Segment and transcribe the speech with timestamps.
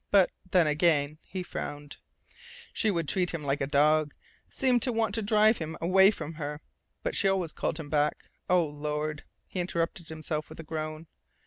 [0.09, 1.97] But then again," he frowned,
[2.73, 4.15] "she would treat him like a dog.
[4.49, 6.59] Seemed to want to drive him away from her
[7.03, 11.05] but she always called him back Oh, Lord!" he interrupted himself with a groan.